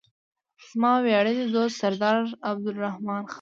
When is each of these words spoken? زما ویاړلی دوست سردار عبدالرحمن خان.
زما 0.69 0.91
ویاړلی 1.05 1.45
دوست 1.55 1.75
سردار 1.81 2.17
عبدالرحمن 2.49 3.21
خان. 3.27 3.29